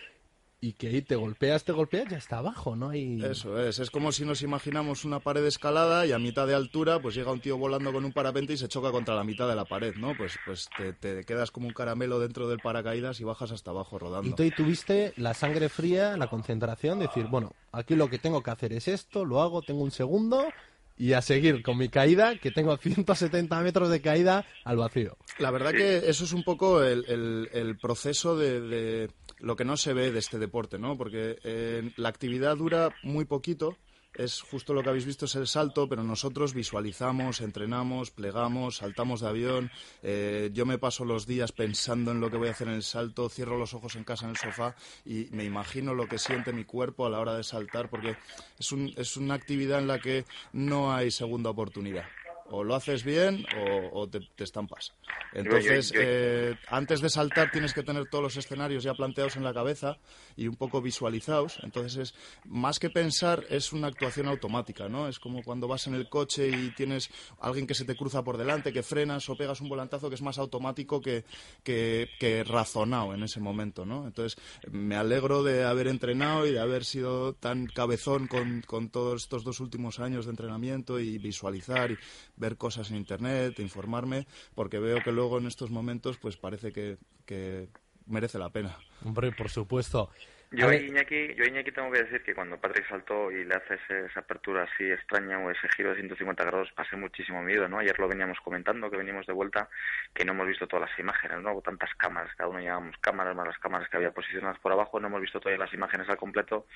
y 0.60 0.72
que 0.72 0.88
ahí 0.88 1.02
te 1.02 1.14
golpeas, 1.14 1.62
te 1.64 1.72
golpeas, 1.72 2.08
ya 2.08 2.16
está 2.16 2.38
abajo, 2.38 2.74
¿no? 2.74 2.90
hay 2.90 3.22
Eso 3.22 3.60
es, 3.60 3.78
es 3.78 3.90
como 3.90 4.10
si 4.10 4.24
nos 4.24 4.42
imaginamos 4.42 5.04
una 5.04 5.20
pared 5.20 5.44
escalada 5.44 6.04
y 6.04 6.12
a 6.12 6.18
mitad 6.18 6.48
de 6.48 6.54
altura 6.54 7.00
pues 7.00 7.14
llega 7.14 7.30
un 7.30 7.40
tío 7.40 7.56
volando 7.56 7.92
con 7.92 8.04
un 8.04 8.12
parapente 8.12 8.54
y 8.54 8.56
se 8.56 8.66
choca 8.66 8.90
contra 8.90 9.14
la 9.14 9.22
mitad 9.22 9.48
de 9.48 9.54
la 9.54 9.64
pared, 9.64 9.94
¿no? 9.94 10.16
Pues, 10.16 10.36
pues 10.44 10.68
te, 11.00 11.24
quedas 11.24 11.52
como 11.52 11.68
un 11.68 11.74
caramelo 11.74 12.18
dentro 12.18 12.48
del 12.48 12.58
paracaídas 12.58 13.20
y 13.20 13.24
bajas 13.24 13.52
hasta 13.52 13.70
abajo 13.70 13.98
rodando. 14.00 14.28
Y 14.28 14.32
tú 14.32 14.42
ahí 14.42 14.50
tuviste 14.50 15.12
la 15.16 15.32
sangre 15.32 15.68
fría, 15.68 16.16
la 16.16 16.26
concentración, 16.26 16.98
decir, 16.98 17.26
bueno, 17.26 17.52
aquí 17.70 17.94
lo 17.94 18.10
que 18.10 18.18
tengo 18.18 18.42
que 18.42 18.50
hacer 18.50 18.72
es 18.72 18.88
esto, 18.88 19.24
lo 19.24 19.40
hago, 19.40 19.62
tengo 19.62 19.82
un 19.82 19.92
segundo 19.92 20.48
y 20.96 21.12
a 21.12 21.22
seguir 21.22 21.62
con 21.62 21.78
mi 21.78 21.88
caída, 21.88 22.36
que 22.36 22.50
tengo 22.50 22.76
170 22.78 23.60
metros 23.60 23.90
de 23.90 24.00
caída 24.00 24.44
al 24.64 24.76
vacío. 24.76 25.16
La 25.38 25.52
verdad 25.52 25.70
que 25.70 25.98
eso 26.10 26.24
es 26.24 26.32
un 26.32 26.42
poco 26.42 26.82
el, 26.82 27.48
el, 27.52 27.78
proceso 27.78 28.36
de 28.36 29.08
lo 29.40 29.56
que 29.56 29.64
no 29.64 29.76
se 29.76 29.92
ve 29.92 30.10
de 30.10 30.18
este 30.18 30.38
deporte, 30.38 30.78
¿no? 30.78 30.96
Porque 30.96 31.38
eh, 31.44 31.90
la 31.96 32.08
actividad 32.08 32.56
dura 32.56 32.94
muy 33.02 33.24
poquito, 33.24 33.76
es 34.14 34.40
justo 34.40 34.74
lo 34.74 34.82
que 34.82 34.88
habéis 34.88 35.04
visto, 35.04 35.26
es 35.26 35.36
el 35.36 35.46
salto, 35.46 35.88
pero 35.88 36.02
nosotros 36.02 36.52
visualizamos, 36.52 37.40
entrenamos, 37.40 38.10
plegamos, 38.10 38.78
saltamos 38.78 39.20
de 39.20 39.28
avión. 39.28 39.70
Eh, 40.02 40.50
yo 40.52 40.66
me 40.66 40.78
paso 40.78 41.04
los 41.04 41.26
días 41.26 41.52
pensando 41.52 42.10
en 42.10 42.20
lo 42.20 42.30
que 42.30 42.36
voy 42.36 42.48
a 42.48 42.50
hacer 42.50 42.68
en 42.68 42.74
el 42.74 42.82
salto, 42.82 43.28
cierro 43.28 43.58
los 43.58 43.74
ojos 43.74 43.94
en 43.94 44.04
casa 44.04 44.24
en 44.24 44.30
el 44.30 44.36
sofá 44.36 44.74
y 45.04 45.28
me 45.30 45.44
imagino 45.44 45.94
lo 45.94 46.08
que 46.08 46.18
siente 46.18 46.52
mi 46.52 46.64
cuerpo 46.64 47.06
a 47.06 47.10
la 47.10 47.20
hora 47.20 47.34
de 47.34 47.44
saltar, 47.44 47.88
porque 47.90 48.16
es, 48.58 48.72
un, 48.72 48.92
es 48.96 49.16
una 49.16 49.34
actividad 49.34 49.78
en 49.78 49.86
la 49.86 50.00
que 50.00 50.24
no 50.52 50.92
hay 50.92 51.10
segunda 51.10 51.50
oportunidad 51.50 52.04
o 52.50 52.64
lo 52.64 52.74
haces 52.74 53.04
bien 53.04 53.44
o, 53.92 54.08
te, 54.08 54.20
estampas. 54.38 54.94
Entonces, 55.32 55.92
eh, 55.96 56.54
antes 56.68 57.00
de 57.00 57.10
saltar 57.10 57.50
tienes 57.50 57.72
que 57.72 57.82
tener 57.82 58.08
todos 58.08 58.24
los 58.24 58.36
escenarios 58.36 58.84
ya 58.84 58.94
planteados 58.94 59.36
en 59.36 59.44
la 59.44 59.52
cabeza 59.52 59.98
y 60.36 60.48
un 60.48 60.56
poco 60.56 60.80
visualizados. 60.80 61.58
Entonces, 61.62 61.96
es, 61.96 62.14
más 62.44 62.78
que 62.78 62.90
pensar, 62.90 63.44
es 63.50 63.72
una 63.72 63.88
actuación 63.88 64.28
automática, 64.28 64.88
¿no? 64.88 65.08
Es 65.08 65.18
como 65.18 65.42
cuando 65.42 65.68
vas 65.68 65.86
en 65.86 65.94
el 65.94 66.08
coche 66.08 66.48
y 66.48 66.70
tienes 66.74 67.10
alguien 67.40 67.66
que 67.66 67.74
se 67.74 67.84
te 67.84 67.96
cruza 67.96 68.24
por 68.24 68.36
delante, 68.36 68.72
que 68.72 68.82
frenas 68.82 69.28
o 69.28 69.36
pegas 69.36 69.60
un 69.60 69.68
volantazo 69.68 70.08
que 70.08 70.14
es 70.14 70.22
más 70.22 70.38
automático 70.38 71.00
que, 71.00 71.24
que, 71.62 72.08
que 72.18 72.44
razonado 72.44 73.14
en 73.14 73.22
ese 73.22 73.40
momento, 73.40 73.84
¿no? 73.84 74.06
Entonces, 74.06 74.40
me 74.70 74.96
alegro 74.96 75.42
de 75.42 75.64
haber 75.64 75.88
entrenado 75.88 76.46
y 76.46 76.52
de 76.52 76.60
haber 76.60 76.84
sido 76.84 77.34
tan 77.34 77.66
cabezón 77.66 78.26
con, 78.26 78.62
con 78.62 78.88
todos 78.88 79.22
estos 79.22 79.44
dos 79.44 79.60
últimos 79.60 80.00
años 80.00 80.24
de 80.24 80.30
entrenamiento 80.30 80.98
y 80.98 81.18
visualizar 81.18 81.90
y 81.90 81.98
ver 82.38 82.56
cosas 82.56 82.90
en 82.90 82.96
internet, 82.96 83.58
informarme, 83.58 84.26
porque 84.54 84.78
veo 84.78 85.02
que 85.02 85.12
luego 85.12 85.38
en 85.38 85.46
estos 85.46 85.70
momentos 85.70 86.18
pues 86.18 86.36
parece 86.36 86.72
que, 86.72 86.98
que 87.26 87.68
merece 88.06 88.38
la 88.38 88.50
pena. 88.50 88.76
Hombre, 89.04 89.32
por 89.32 89.50
supuesto. 89.50 90.10
Yo 90.50 90.72
Iñaki, 90.72 91.34
yo 91.34 91.44
Iñaki 91.44 91.72
tengo 91.72 91.92
que 91.92 92.04
decir 92.04 92.22
que 92.22 92.34
cuando 92.34 92.58
Patrick 92.58 92.88
saltó 92.88 93.30
y 93.30 93.44
le 93.44 93.54
hace 93.54 93.74
esa 94.06 94.20
apertura 94.20 94.62
así 94.62 94.90
extraña 94.90 95.38
o 95.38 95.50
ese 95.50 95.68
giro 95.76 95.90
de 95.90 95.96
150 95.96 96.42
grados, 96.42 96.72
pasé 96.74 96.96
muchísimo 96.96 97.42
miedo, 97.42 97.68
¿no? 97.68 97.78
Ayer 97.78 97.98
lo 97.98 98.08
veníamos 98.08 98.38
comentando, 98.40 98.90
que 98.90 98.96
venimos 98.96 99.26
de 99.26 99.34
vuelta, 99.34 99.68
que 100.14 100.24
no 100.24 100.32
hemos 100.32 100.46
visto 100.46 100.66
todas 100.66 100.88
las 100.88 100.98
imágenes, 100.98 101.42
¿no? 101.42 101.60
Tantas 101.60 101.94
cámaras, 101.96 102.34
cada 102.34 102.48
uno 102.48 102.60
llevábamos 102.60 102.96
cámaras, 102.98 103.36
más 103.36 103.46
las 103.46 103.58
cámaras 103.58 103.90
que 103.90 103.98
había 103.98 104.10
posicionadas 104.10 104.58
por 104.60 104.72
abajo, 104.72 104.98
no 104.98 105.08
hemos 105.08 105.20
visto 105.20 105.38
todas 105.38 105.58
las 105.58 105.72
imágenes 105.74 106.08
al 106.08 106.16
completo 106.16 106.66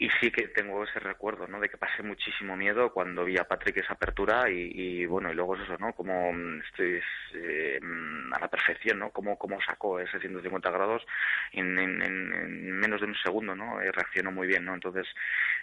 y 0.00 0.08
sí 0.20 0.30
que 0.30 0.46
tengo 0.48 0.84
ese 0.84 1.00
recuerdo, 1.00 1.48
¿no? 1.48 1.58
De 1.58 1.68
que 1.68 1.76
pasé 1.76 2.04
muchísimo 2.04 2.56
miedo 2.56 2.92
cuando 2.92 3.24
vi 3.24 3.36
a 3.36 3.48
Patrick 3.48 3.78
esa 3.78 3.94
apertura 3.94 4.48
y, 4.48 5.04
bueno, 5.06 5.32
y 5.32 5.34
luego 5.34 5.56
es 5.56 5.62
eso, 5.62 5.76
¿no? 5.78 5.92
Como 5.92 6.32
mm, 6.32 6.60
estoy 6.60 7.00
eh, 7.34 7.80
mm, 7.82 8.32
a 8.32 8.38
la 8.38 8.48
perfección, 8.48 9.00
¿no? 9.00 9.10
Cómo, 9.10 9.36
cómo 9.36 9.60
sacó 9.60 9.98
ese 9.98 10.20
150 10.20 10.70
grados 10.70 11.02
en, 11.52 11.74
menos 12.78 13.00
de 13.00 13.08
un 13.08 13.16
segundo, 13.16 13.56
¿no? 13.56 13.82
Y 13.82 13.90
reaccionó 13.90 14.30
muy 14.30 14.46
bien, 14.46 14.64
¿no? 14.64 14.74
Entonces 14.74 15.06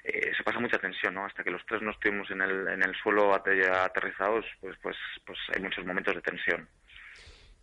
eh, 0.04 0.34
se 0.36 0.44
pasa 0.44 0.60
mucha 0.60 0.80
tensión, 0.80 1.14
¿no? 1.14 1.26
Hasta 1.26 1.42
que 1.42 1.52
los 1.52 1.66
tres 1.66 1.82
no 1.82 1.92
estuvimos 1.92 2.30
en 2.30 2.42
el, 2.42 2.68
en 2.68 2.84
el 2.84 2.94
suelo 2.96 3.34
aterrizados, 3.34 4.46
pues, 4.60 4.76
pues, 4.82 4.98
pues 5.26 5.40
hay 5.56 5.62
muchos 5.62 5.86
momentos 5.86 6.14
de 6.14 6.22
tensión. 6.22 6.68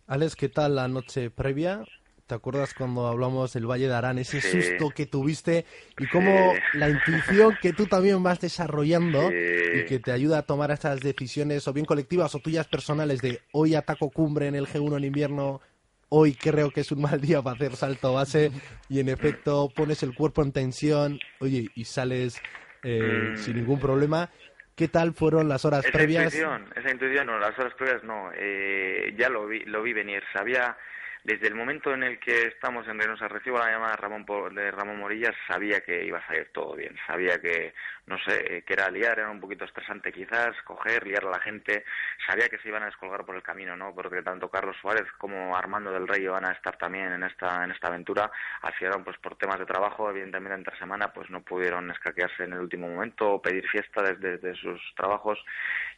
Alex, 0.07 0.35
¿qué 0.35 0.49
tal 0.49 0.75
la 0.75 0.87
noche 0.87 1.29
previa? 1.29 1.83
¿Te 2.27 2.35
acuerdas 2.35 2.73
cuando 2.73 3.07
hablamos 3.07 3.51
del 3.51 3.69
Valle 3.69 3.87
de 3.87 3.93
Arán? 3.93 4.17
Ese 4.17 4.39
susto 4.39 4.91
que 4.95 5.05
tuviste 5.05 5.65
y 5.99 6.07
cómo 6.07 6.53
la 6.73 6.89
intuición 6.89 7.57
que 7.61 7.73
tú 7.73 7.85
también 7.85 8.23
vas 8.23 8.39
desarrollando 8.39 9.29
y 9.29 9.83
que 9.85 9.99
te 9.99 10.13
ayuda 10.13 10.39
a 10.39 10.41
tomar 10.43 10.71
estas 10.71 11.01
decisiones 11.01 11.67
o 11.67 11.73
bien 11.73 11.85
colectivas 11.85 12.33
o 12.33 12.39
tuyas 12.39 12.67
personales 12.67 13.21
de 13.21 13.41
hoy 13.51 13.75
ataco 13.75 14.09
cumbre 14.09 14.47
en 14.47 14.55
el 14.55 14.67
G1 14.67 14.97
en 14.97 15.03
invierno, 15.03 15.61
hoy 16.07 16.33
creo 16.33 16.71
que 16.71 16.81
es 16.81 16.91
un 16.93 17.01
mal 17.01 17.19
día 17.19 17.41
para 17.41 17.55
hacer 17.55 17.75
salto 17.75 18.13
base 18.13 18.51
y 18.87 19.01
en 19.01 19.09
efecto 19.09 19.69
pones 19.75 20.01
el 20.03 20.15
cuerpo 20.15 20.43
en 20.43 20.53
tensión, 20.53 21.19
oye, 21.39 21.71
y 21.75 21.83
sales 21.85 22.41
eh, 22.83 23.31
mm. 23.33 23.37
sin 23.37 23.57
ningún 23.57 23.79
problema. 23.79 24.29
¿Qué 24.75 24.87
tal 24.87 25.13
fueron 25.13 25.49
las 25.49 25.65
horas 25.65 25.85
previas? 25.91 26.33
Intuición, 26.33 26.65
esa 26.75 26.89
intuición, 26.89 27.27
no, 27.27 27.37
las 27.37 27.57
horas 27.59 27.73
previas 27.75 28.03
no. 28.03 28.31
Eh, 28.35 29.13
ya 29.17 29.29
lo 29.29 29.47
vi, 29.47 29.59
lo 29.65 29.83
vi 29.83 29.93
venir. 29.93 30.23
Sabía 30.33 30.75
desde 31.23 31.47
el 31.47 31.55
momento 31.55 31.93
en 31.93 32.03
el 32.03 32.19
que 32.19 32.47
estamos 32.47 32.87
en 32.87 32.99
Reynosa, 32.99 33.27
recibo 33.27 33.57
la 33.57 33.71
llamada 33.71 33.91
de 33.91 33.97
Ramón, 33.97 34.25
de 34.55 34.71
Ramón 34.71 34.99
Morillas, 34.99 35.35
sabía 35.47 35.79
que 35.81 36.05
iba 36.05 36.19
a 36.19 36.27
salir 36.27 36.49
todo 36.53 36.75
bien, 36.75 36.95
sabía 37.07 37.39
que, 37.39 37.73
no 38.07 38.17
sé, 38.19 38.63
que 38.65 38.73
era 38.73 38.89
liar, 38.89 39.19
era 39.19 39.29
un 39.29 39.39
poquito 39.39 39.63
estresante 39.63 40.11
quizás, 40.11 40.51
coger, 40.65 41.07
liar 41.07 41.25
a 41.25 41.31
la 41.31 41.39
gente, 41.39 41.85
sabía 42.27 42.49
que 42.49 42.57
se 42.57 42.67
iban 42.67 42.83
a 42.83 42.87
descolgar 42.87 43.25
por 43.25 43.35
el 43.35 43.43
camino, 43.43 43.77
¿no? 43.77 43.95
Porque 43.95 44.21
tanto 44.21 44.49
Carlos 44.49 44.75
Suárez 44.81 45.05
como 45.17 45.55
Armando 45.55 45.91
del 45.91 46.07
Rey 46.07 46.27
van 46.27 46.45
a 46.45 46.51
estar 46.51 46.77
también 46.77 47.13
en 47.13 47.23
esta, 47.23 47.63
en 47.63 47.71
esta 47.71 47.87
aventura, 47.87 48.29
al 48.61 48.73
pues 49.03 49.17
por 49.19 49.37
temas 49.37 49.59
de 49.59 49.65
trabajo, 49.65 50.09
evidentemente 50.09 50.57
entre 50.57 50.77
semana, 50.77 51.13
pues 51.13 51.29
no 51.29 51.41
pudieron 51.41 51.89
escaquearse 51.91 52.43
en 52.43 52.53
el 52.53 52.59
último 52.59 52.89
momento 52.89 53.33
o 53.33 53.41
pedir 53.41 53.67
fiesta 53.69 54.01
desde, 54.01 54.53
sus 54.55 54.81
trabajos 54.95 55.39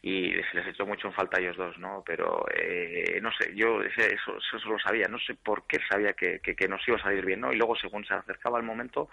y 0.02 0.32
se 0.32 0.56
les 0.58 0.68
echó 0.68 0.86
mucho 0.86 1.08
en 1.08 1.14
falta 1.14 1.36
a 1.36 1.40
ellos 1.40 1.56
dos, 1.56 1.76
¿no? 1.78 2.02
Pero, 2.06 2.46
eh, 2.54 3.18
no 3.20 3.32
sé, 3.32 3.54
yo 3.54 3.82
eso, 3.82 4.38
eso 4.38 4.68
lo 4.68 4.78
sabía, 4.78 5.08
no 5.08 5.15
sé 5.18 5.34
por 5.34 5.66
qué 5.66 5.78
sabía 5.88 6.12
que, 6.14 6.40
que, 6.40 6.68
nos 6.68 6.86
iba 6.88 6.96
a 6.96 7.02
salir 7.02 7.24
bien, 7.24 7.40
¿no? 7.40 7.52
Y 7.52 7.56
luego, 7.56 7.76
según 7.76 8.04
se 8.04 8.14
acercaba 8.14 8.58
el 8.58 8.64
momento, 8.64 9.08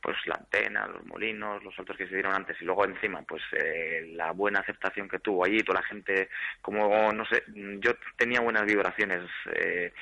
pues 0.00 0.16
la 0.26 0.34
antena, 0.34 0.86
los 0.86 1.04
molinos, 1.06 1.62
los 1.62 1.74
saltos 1.74 1.96
que 1.96 2.06
se 2.06 2.14
dieron 2.14 2.34
antes 2.34 2.56
y 2.60 2.64
luego 2.64 2.84
encima, 2.84 3.22
pues 3.22 3.42
eh, 3.52 4.12
la 4.14 4.32
buena 4.32 4.60
aceptación 4.60 5.08
que 5.08 5.18
tuvo 5.18 5.44
allí, 5.44 5.62
toda 5.62 5.80
la 5.80 5.86
gente, 5.86 6.28
como, 6.60 7.12
no 7.12 7.24
sé, 7.26 7.44
yo 7.46 7.92
tenía 8.16 8.40
buenas 8.40 8.64
vibraciones. 8.64 9.22
Eh, 9.54 9.92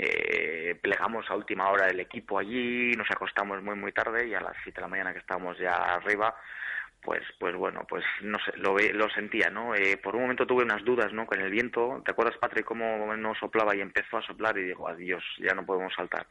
eh, 0.00 0.78
plegamos 0.80 1.28
a 1.28 1.34
última 1.34 1.68
hora 1.70 1.88
el 1.88 1.98
equipo 1.98 2.38
allí, 2.38 2.92
nos 2.92 3.10
acostamos 3.10 3.60
muy 3.64 3.74
muy 3.74 3.90
tarde 3.90 4.28
y 4.28 4.34
a 4.34 4.40
las 4.40 4.54
7 4.62 4.76
de 4.76 4.82
la 4.82 4.88
mañana 4.88 5.12
que 5.12 5.18
estábamos 5.18 5.58
ya 5.58 5.74
arriba, 5.74 6.36
pues 7.02 7.22
pues 7.38 7.54
bueno 7.54 7.86
pues 7.88 8.04
no 8.22 8.38
sé 8.38 8.52
lo 8.56 8.76
lo 8.78 9.08
sentía 9.10 9.50
no 9.50 9.74
eh, 9.74 9.96
por 9.96 10.16
un 10.16 10.22
momento 10.22 10.46
tuve 10.46 10.64
unas 10.64 10.84
dudas 10.84 11.12
no 11.12 11.26
con 11.26 11.40
el 11.40 11.50
viento 11.50 12.02
te 12.04 12.10
acuerdas 12.10 12.36
Patrick 12.38 12.64
cómo 12.64 13.14
no 13.16 13.34
soplaba 13.34 13.74
y 13.76 13.80
empezó 13.80 14.18
a 14.18 14.22
soplar 14.22 14.58
y 14.58 14.64
digo 14.64 14.88
adiós 14.88 15.24
ya 15.38 15.54
no 15.54 15.64
podemos 15.64 15.94
saltar 15.94 16.26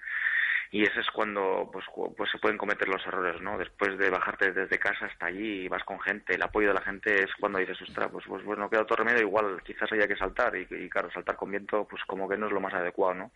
y 0.71 0.83
ese 0.83 0.99
es 0.99 1.09
cuando 1.11 1.69
pues, 1.71 1.85
pues 2.15 2.29
se 2.29 2.39
pueden 2.39 2.57
cometer 2.57 2.87
los 2.89 3.05
errores, 3.05 3.41
¿no? 3.41 3.57
Después 3.57 3.97
de 3.97 4.09
bajarte 4.09 4.51
desde 4.51 4.79
casa 4.79 5.05
hasta 5.05 5.27
allí 5.27 5.61
y 5.61 5.67
vas 5.67 5.83
con 5.83 5.99
gente, 5.99 6.35
el 6.35 6.41
apoyo 6.41 6.69
de 6.69 6.73
la 6.73 6.81
gente 6.81 7.23
es 7.23 7.33
cuando 7.39 7.59
dices, 7.59 7.81
ostras, 7.81 8.09
pues, 8.11 8.25
pues 8.27 8.43
bueno, 8.43 8.69
queda 8.69 8.81
otro 8.81 8.97
remedio, 8.97 9.21
igual 9.21 9.61
quizás 9.63 9.91
haya 9.91 10.07
que 10.07 10.17
saltar 10.17 10.55
y, 10.57 10.67
y 10.69 10.89
claro, 10.89 11.09
saltar 11.11 11.37
con 11.37 11.51
viento 11.51 11.87
pues 11.89 12.03
como 12.05 12.27
que 12.27 12.37
no 12.37 12.47
es 12.47 12.51
lo 12.51 12.59
más 12.59 12.73
adecuado, 12.73 13.13
¿no? 13.13 13.31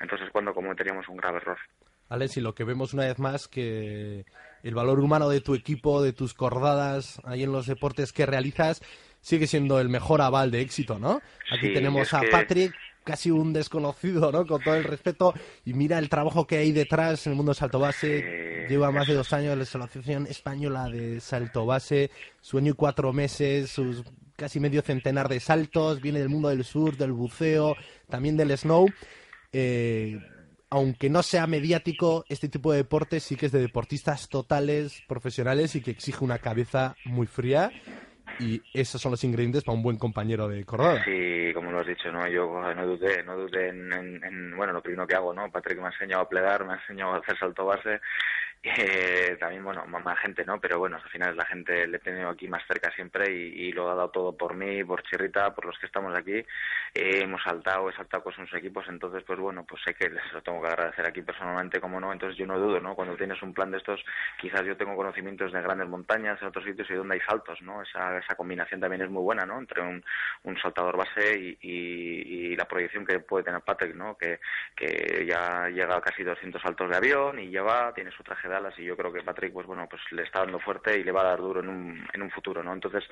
Entonces 0.00 0.30
cuando 0.30 0.54
cometeríamos 0.54 1.08
un 1.08 1.16
grave 1.16 1.38
error. 1.38 1.58
Alex, 2.08 2.36
y 2.36 2.40
lo 2.40 2.54
que 2.54 2.64
vemos 2.64 2.94
una 2.94 3.04
vez 3.04 3.18
más 3.18 3.48
que 3.48 4.24
el 4.62 4.74
valor 4.74 5.00
humano 5.00 5.28
de 5.28 5.40
tu 5.40 5.54
equipo, 5.54 6.02
de 6.02 6.12
tus 6.12 6.34
cordadas 6.34 7.20
ahí 7.24 7.42
en 7.42 7.52
los 7.52 7.66
deportes 7.66 8.12
que 8.12 8.26
realizas, 8.26 8.82
sigue 9.20 9.46
siendo 9.46 9.80
el 9.80 9.88
mejor 9.88 10.22
aval 10.22 10.50
de 10.50 10.60
éxito, 10.60 10.98
¿no? 10.98 11.20
Aquí 11.52 11.72
tenemos 11.72 12.14
a 12.14 12.22
Patrick, 12.30 12.72
casi 13.02 13.30
un 13.30 13.52
desconocido, 13.52 14.30
¿no? 14.32 14.46
Con 14.46 14.62
todo 14.62 14.74
el 14.74 14.84
respeto, 14.84 15.34
y 15.64 15.74
mira 15.74 15.98
el 15.98 16.08
trabajo 16.08 16.46
que 16.46 16.58
hay 16.58 16.72
detrás 16.72 17.26
en 17.26 17.32
el 17.32 17.36
mundo 17.36 17.50
del 17.50 17.56
salto 17.56 17.78
base. 17.78 18.66
Lleva 18.68 18.90
más 18.90 19.06
de 19.06 19.14
dos 19.14 19.32
años 19.32 19.52
en 19.52 19.58
la 19.58 19.64
Asociación 19.64 20.26
Española 20.26 20.88
de 20.88 21.20
Salto 21.20 21.66
Base, 21.66 22.10
sueño 22.40 22.72
y 22.72 22.74
cuatro 22.74 23.12
meses, 23.12 23.70
sus 23.70 24.02
casi 24.36 24.60
medio 24.60 24.82
centenar 24.82 25.28
de 25.28 25.40
saltos, 25.40 26.00
viene 26.00 26.18
del 26.18 26.28
mundo 26.28 26.48
del 26.48 26.64
surf, 26.64 26.98
del 26.98 27.12
buceo, 27.12 27.76
también 28.08 28.36
del 28.36 28.56
snow. 28.56 28.86
Eh, 29.52 30.20
aunque 30.70 31.10
no 31.10 31.22
sea 31.22 31.46
mediático, 31.46 32.24
este 32.28 32.48
tipo 32.48 32.72
de 32.72 32.78
deporte 32.78 33.20
sí 33.20 33.36
que 33.36 33.46
es 33.46 33.52
de 33.52 33.60
deportistas 33.60 34.28
totales, 34.28 35.02
profesionales 35.06 35.76
y 35.76 35.82
que 35.82 35.92
exige 35.92 36.24
una 36.24 36.38
cabeza 36.38 36.96
muy 37.04 37.26
fría. 37.26 37.70
Y 38.38 38.60
esos 38.74 39.00
son 39.00 39.12
los 39.12 39.24
ingredientes 39.24 39.64
para 39.64 39.76
un 39.76 39.82
buen 39.82 39.96
compañero 39.96 40.46
de 40.48 40.64
corredor. 40.64 41.00
Sí, 41.04 41.54
como 41.54 41.70
lo 41.70 41.80
has 41.80 41.86
dicho, 41.86 42.12
¿no? 42.12 42.28
Yo 42.28 42.46
no 42.74 42.86
dudé, 42.86 43.22
no 43.22 43.36
dudé 43.36 43.68
en, 43.68 43.92
en, 43.92 44.56
bueno, 44.56 44.74
lo 44.74 44.82
primero 44.82 45.06
que 45.06 45.14
hago, 45.14 45.32
¿no? 45.32 45.50
Patrick 45.50 45.78
me 45.78 45.86
ha 45.86 45.90
enseñado 45.90 46.22
a 46.22 46.28
plegar, 46.28 46.66
me 46.66 46.74
ha 46.74 46.76
enseñado 46.76 47.14
a 47.14 47.18
hacer 47.18 47.38
salto 47.38 47.64
base 47.64 48.00
eh, 48.78 49.36
también, 49.38 49.62
bueno, 49.62 49.86
más 49.86 50.18
gente, 50.18 50.44
¿no? 50.44 50.60
Pero 50.60 50.78
bueno, 50.78 50.96
al 50.96 51.10
final 51.10 51.36
la 51.36 51.44
gente 51.44 51.86
le 51.86 51.96
he 51.98 52.00
tenido 52.00 52.28
aquí 52.28 52.48
más 52.48 52.66
cerca 52.66 52.90
siempre 52.90 53.30
y, 53.32 53.72
lo 53.72 53.90
ha 53.90 53.94
dado 53.94 54.10
todo 54.10 54.36
por 54.36 54.54
mí, 54.54 54.82
por 54.84 55.02
Chirrita, 55.02 55.54
por 55.54 55.66
los 55.66 55.78
que 55.78 55.86
estamos 55.86 56.16
aquí. 56.16 56.34
Eh, 56.94 57.20
hemos 57.22 57.42
saltado, 57.42 57.90
he 57.90 57.94
saltado 57.94 58.24
con 58.24 58.32
sus 58.34 58.52
equipos, 58.54 58.86
entonces, 58.88 59.22
pues 59.24 59.38
bueno, 59.38 59.64
pues 59.64 59.82
sé 59.84 59.94
que 59.94 60.08
les 60.08 60.32
lo 60.32 60.42
tengo 60.42 60.62
que 60.62 60.68
agradecer 60.68 61.06
aquí 61.06 61.22
personalmente, 61.22 61.80
como 61.80 62.00
no. 62.00 62.12
Entonces 62.12 62.38
yo 62.38 62.46
no 62.46 62.58
dudo, 62.58 62.80
¿no? 62.80 62.94
Cuando 62.94 63.16
tienes 63.16 63.40
un 63.42 63.54
plan 63.54 63.70
de 63.70 63.78
estos, 63.78 64.02
quizás 64.40 64.64
yo 64.64 64.76
tengo 64.76 64.96
conocimientos 64.96 65.52
de 65.52 65.62
grandes 65.62 65.88
montañas 65.88 66.40
en 66.40 66.48
otros 66.48 66.64
sitios 66.64 66.90
y 66.90 66.94
donde 66.94 67.14
hay 67.14 67.20
saltos, 67.20 67.60
¿no? 67.62 67.82
Esa, 67.82 68.18
esa 68.18 68.34
combinación 68.34 68.80
también 68.80 69.02
es 69.02 69.10
muy 69.10 69.22
buena, 69.22 69.46
¿no? 69.46 69.58
Entre 69.58 69.82
un, 69.82 70.02
un 70.44 70.58
saltador 70.58 70.96
base 70.96 71.38
y, 71.38 71.58
y, 71.60 72.56
la 72.56 72.64
proyección 72.64 73.04
que 73.04 73.20
puede 73.20 73.44
tener 73.44 73.60
Patrick, 73.60 73.94
¿no? 73.94 74.16
Que, 74.16 74.40
que 74.74 75.24
ya 75.26 75.68
llega 75.68 75.96
a 75.96 76.00
casi 76.00 76.22
200 76.22 76.60
saltos 76.60 76.90
de 76.90 76.96
avión 76.96 77.38
y 77.38 77.48
lleva, 77.48 77.92
tiene 77.94 78.10
su 78.10 78.22
traje 78.22 78.48
y 78.78 78.84
yo 78.84 78.96
creo 78.96 79.12
que 79.12 79.22
Patrick 79.22 79.52
pues 79.52 79.66
bueno 79.66 79.86
pues 79.88 80.00
le 80.12 80.22
está 80.22 80.40
dando 80.40 80.58
fuerte 80.58 80.98
y 80.98 81.04
le 81.04 81.12
va 81.12 81.20
a 81.20 81.24
dar 81.24 81.40
duro 81.40 81.60
en 81.60 81.68
un, 81.68 82.08
en 82.12 82.22
un 82.22 82.30
futuro 82.30 82.62
no 82.62 82.72
entonces 82.72 83.04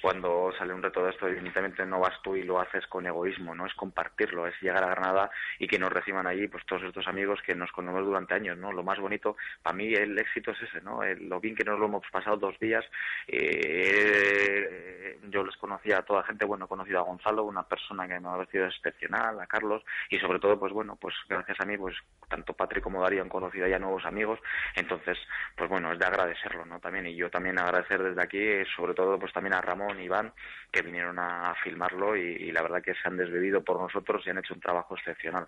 cuando 0.00 0.52
sale 0.56 0.72
un 0.72 0.82
reto 0.82 1.04
de 1.04 1.10
esto 1.10 1.26
evidentemente 1.26 1.84
no 1.84 1.98
vas 1.98 2.14
tú 2.22 2.36
y 2.36 2.44
lo 2.44 2.60
haces 2.60 2.86
con 2.86 3.04
egoísmo 3.06 3.54
no 3.54 3.66
es 3.66 3.74
compartirlo 3.74 4.46
es 4.46 4.54
llegar 4.60 4.84
a 4.84 4.90
Granada 4.90 5.30
y 5.58 5.66
que 5.66 5.78
nos 5.78 5.92
reciban 5.92 6.26
allí 6.26 6.46
pues 6.46 6.64
todos 6.66 6.84
estos 6.84 7.08
amigos 7.08 7.40
que 7.44 7.54
nos 7.56 7.72
conocemos 7.72 8.06
durante 8.06 8.34
años 8.34 8.56
no 8.56 8.72
lo 8.72 8.84
más 8.84 9.00
bonito 9.00 9.36
para 9.62 9.76
mí 9.76 9.92
el 9.92 10.16
éxito 10.16 10.52
es 10.52 10.62
ese 10.62 10.80
no 10.80 11.00
lo 11.02 11.40
bien 11.40 11.56
que 11.56 11.64
nos 11.64 11.78
lo 11.78 11.86
hemos 11.86 12.08
pasado 12.10 12.36
dos 12.36 12.58
días 12.60 12.84
eh, 13.26 15.18
yo 15.28 15.44
les 15.44 15.56
conocía 15.56 15.98
a 15.98 16.02
toda 16.02 16.22
gente 16.22 16.44
bueno 16.44 16.66
he 16.66 16.68
conocido 16.68 17.00
a 17.00 17.02
Gonzalo 17.02 17.42
una 17.44 17.64
persona 17.64 18.06
que 18.06 18.20
me 18.20 18.28
ha 18.28 18.36
parecido 18.36 18.66
excepcional 18.66 19.40
a 19.40 19.46
Carlos 19.46 19.82
y 20.08 20.18
sobre 20.18 20.38
todo 20.38 20.58
pues 20.58 20.72
bueno 20.72 20.96
pues 21.00 21.14
gracias 21.28 21.58
a 21.60 21.64
mí 21.64 21.76
pues 21.76 21.96
tanto 22.28 22.52
Patrick 22.52 22.84
como 22.84 23.02
Darío 23.02 23.22
han 23.22 23.28
conocido 23.28 23.66
ya 23.66 23.78
nuevos 23.78 24.04
amigos 24.04 24.38
entonces, 24.74 25.16
pues 25.56 25.70
bueno, 25.70 25.92
es 25.92 25.98
de 25.98 26.04
agradecerlo, 26.04 26.64
¿no? 26.64 26.80
También, 26.80 27.06
y 27.06 27.14
yo 27.14 27.30
también 27.30 27.58
agradecer 27.58 28.02
desde 28.02 28.22
aquí, 28.22 28.68
sobre 28.76 28.94
todo, 28.94 29.18
pues 29.18 29.32
también 29.32 29.54
a 29.54 29.60
Ramón 29.60 30.00
y 30.00 30.04
Iván, 30.04 30.32
que 30.72 30.82
vinieron 30.82 31.18
a 31.18 31.54
filmarlo 31.62 32.16
y, 32.16 32.50
la 32.50 32.62
verdad 32.62 32.82
que 32.82 32.94
se 32.94 33.06
han 33.06 33.16
desbebido 33.16 33.62
por 33.62 33.80
nosotros 33.80 34.22
y 34.26 34.30
han 34.30 34.38
hecho 34.38 34.54
un 34.54 34.60
trabajo 34.60 34.96
excepcional. 34.96 35.46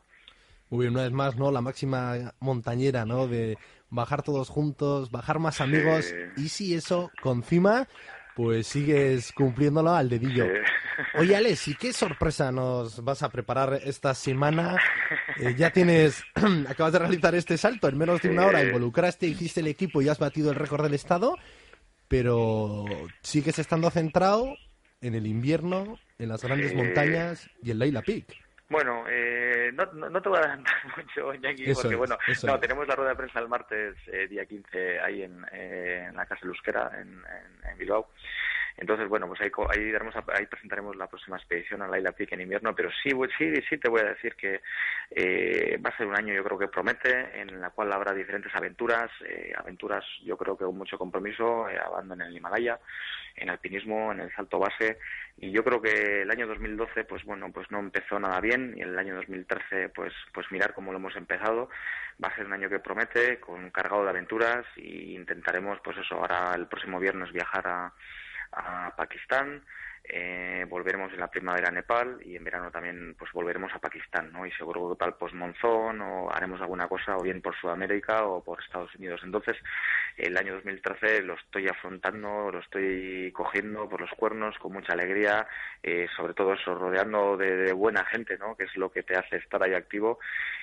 Muy 0.71 0.87
bien, 0.87 0.95
una 0.95 1.05
vez 1.05 1.13
más, 1.13 1.37
¿no? 1.37 1.51
La 1.51 1.61
máxima 1.61 2.33
montañera, 2.41 3.05
¿no? 3.05 3.27
De 3.27 3.57
bajar 3.91 4.23
todos 4.23 4.49
juntos, 4.49 5.11
bajar 5.11 5.39
más 5.39 5.61
amigos, 5.61 6.15
y 6.37 6.49
si 6.49 6.75
eso, 6.75 7.11
con 7.21 7.43
cima, 7.43 7.87
pues 8.35 8.67
sigues 8.67 9.33
cumpliéndolo 9.33 9.95
al 9.95 10.09
dedillo. 10.09 10.47
Oye, 11.15 11.37
Alex, 11.37 11.69
¿y 11.69 11.75
qué 11.75 11.93
sorpresa 11.93 12.51
nos 12.53 13.03
vas 13.05 13.23
a 13.23 13.31
preparar 13.31 13.81
esta 13.85 14.15
semana? 14.15 14.77
Eh, 15.41 15.55
ya 15.57 15.71
tienes, 15.71 16.25
acabas 16.69 16.93
de 16.93 16.99
realizar 16.99 17.35
este 17.35 17.59
salto 17.59 17.89
en 17.89 17.99
menos 17.99 18.23
de 18.23 18.31
una 18.31 18.47
hora, 18.47 18.63
involucraste, 18.63 19.27
hiciste 19.27 19.61
el 19.61 19.67
equipo 19.67 20.01
y 20.01 20.09
has 20.09 20.19
batido 20.19 20.51
el 20.51 20.57
récord 20.57 20.83
del 20.83 20.95
estado, 20.95 21.37
pero 22.09 22.85
sigues 23.21 23.59
estando 23.59 23.91
centrado 23.91 24.57
en 25.01 25.15
el 25.15 25.27
invierno, 25.27 25.99
en 26.19 26.29
las 26.29 26.43
grandes 26.43 26.75
montañas 26.75 27.51
y 27.63 27.71
en 27.71 27.79
Leila 27.79 28.03
Peak. 28.03 28.27
Bueno, 28.69 29.05
eh, 29.09 29.71
no, 29.73 29.87
no, 29.93 30.21
te 30.21 30.29
voy 30.29 30.39
a 30.39 30.41
adelantar 30.41 30.75
mucho, 30.97 31.35
Jackie, 31.35 31.73
porque 31.73 31.95
bueno, 31.95 32.19
no, 32.45 32.59
tenemos 32.59 32.89
la 32.89 32.97
rueda 32.97 33.11
de 33.11 33.17
prensa 33.17 33.39
el 33.39 33.49
martes, 33.49 33.95
eh, 34.09 34.27
día 34.27 34.45
15, 34.45 35.01
ahí 35.01 35.23
en, 35.23 35.45
eh, 35.53 36.07
en 36.09 36.17
la 36.17 36.27
Casa 36.27 36.47
Lusquera, 36.47 36.91
en, 36.95 37.09
en, 37.09 37.71
en 37.71 37.79
Bilbao. 37.79 38.09
Entonces, 38.77 39.09
bueno, 39.09 39.27
pues 39.27 39.41
ahí, 39.41 39.51
ahí, 39.71 39.93
ahí 40.35 40.47
presentaremos 40.47 40.97
la 40.97 41.07
próxima 41.07 41.37
expedición 41.37 41.81
a 41.83 41.89
la 41.89 42.13
Peak 42.13 42.33
en 42.33 42.43
invierno, 42.43 42.75
pero 42.75 42.91
sí, 43.03 43.11
sí, 43.39 43.55
sí 43.69 43.79
te 43.79 43.89
voy 43.89 44.01
a 44.03 44.11
decir 44.11 44.35
que 44.35 44.61
eh, 45.11 45.81
va 45.85 45.91
a 45.91 45.97
ser 45.97 46.07
un 46.07 46.17
año, 46.17 46.35
yo 46.35 46.45
creo 46.45 46.59
que 46.59 46.69
promete, 46.69 47.41
en 47.41 47.61
la 47.61 47.71
cual 47.71 47.93
habrá 47.93 48.13
diferentes 48.13 48.55
aventuras, 48.55 49.11
eh, 49.27 49.53
aventuras 49.57 50.05
yo 50.25 50.37
creo 50.37 50.57
que 50.57 50.65
con 50.65 50.77
mucho 50.77 50.99
compromiso, 50.99 51.69
eh, 51.71 51.79
en 52.03 52.21
el 52.21 52.37
Himalaya, 52.37 52.79
en 53.37 53.51
alpinismo, 53.51 54.13
en 54.13 54.21
el 54.21 54.35
salto 54.35 54.59
base, 54.59 54.99
y 55.39 55.51
yo 55.51 55.65
creo 55.65 55.81
que 55.81 56.23
el 56.23 56.31
año 56.31 56.47
2012, 56.47 57.05
pues 57.05 57.25
bueno, 57.25 57.51
pues 57.53 57.71
no 57.71 57.79
empezó 57.79 58.19
nada 58.19 58.41
bien, 58.41 58.75
y 58.77 58.83
el 58.83 58.99
año 58.99 59.15
2013, 59.17 59.89
pues, 59.91 60.13
pues 60.33 60.51
mirar 60.51 60.75
cómo 60.75 60.93
lo 60.93 60.99
hemos 60.99 61.17
empezado, 61.17 61.71
va 62.23 62.29
a 62.29 62.35
ser 62.35 62.47
un 62.47 62.53
año 62.53 62.69
que 62.69 62.79
promete, 62.79 63.41
con 63.41 63.71
cargado 63.71 64.05
de 64.05 64.11
aventuras, 64.11 64.67
y 64.77 65.15
intentaremos, 65.15 65.79
pues 65.83 65.97
eso, 65.99 66.17
ahora 66.17 66.55
el 66.55 66.67
próximo 66.67 67.01
viernes 67.01 67.33
viajar 67.33 67.67
a 67.67 67.93
a 68.57 68.93
Pakistán, 68.97 69.63
eh, 70.09 70.65
volveremos 70.69 71.13
en 71.13 71.21
la 71.21 71.31
primavera 71.31 71.69
a 71.69 71.73
Nepal 71.73 72.19
y 72.25 72.37
en 72.37 72.45
verano 72.45 72.71
también 72.71 73.15
pues 73.19 73.33
volveremos 73.33 73.73
a 73.75 73.79
Pakistán, 73.79 74.33
¿no? 74.33 74.47
Y 74.47 74.53
seguro 74.53 74.91
que 74.91 74.97
tal 74.97 75.15
post-monzón 75.15 76.01
o 76.01 76.31
haremos 76.31 76.61
alguna 76.61 76.89
cosa 76.89 77.17
o 77.17 77.23
bien 77.23 77.41
por 77.41 77.57
Sudamérica 77.57 78.25
o 78.25 78.43
por 78.43 78.63
Estados 78.63 78.95
Unidos. 78.97 79.21
Entonces, 79.25 79.57
el 80.17 80.37
año 80.37 80.55
2013 80.55 81.23
lo 81.23 81.35
estoy 81.35 81.69
afrontando, 81.69 82.51
lo 82.51 82.61
estoy 82.61 83.33
cogiendo 83.33 83.89
por 83.89 84.01
los 84.01 84.11
cuernos 84.11 84.57
con 84.59 84.73
mucha 84.73 84.93
alegría, 84.93 85.47
eh, 85.83 86.07
sobre 86.17 86.35
todo 86.35 86.55
eso, 86.55 86.75
rodeando 86.75 87.37
de, 87.37 87.73
buena 87.73 88.05
gente, 88.05 88.39
¿no? 88.39 88.57
Que 88.57 88.65
es 88.65 88.77
lo 88.77 88.91
que 88.91 89.03
te 89.03 89.17
hace 89.17 89.37
estar 89.37 89.63
ahí 89.63 89.75
activo 89.75 90.19